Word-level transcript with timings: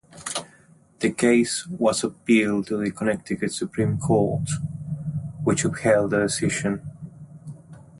The 0.99 1.11
case 1.11 1.67
was 1.67 2.03
appealed 2.03 2.65
to 2.65 2.77
the 2.83 2.89
Connecticut 2.89 3.53
Supreme 3.53 3.99
Court, 3.99 4.49
which 5.43 5.63
upheld 5.63 6.09
the 6.09 6.21
decision. 6.21 6.81